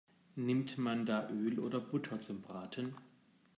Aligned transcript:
Nimmt 0.35 0.79
man 0.79 1.05
da 1.05 1.29
Öl 1.29 1.59
oder 1.59 1.79
Butter 1.79 2.19
zum 2.21 2.41
Braten? 2.41 2.95